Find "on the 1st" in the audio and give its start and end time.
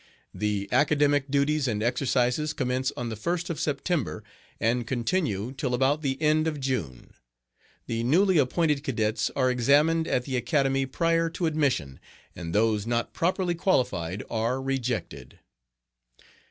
2.97-3.51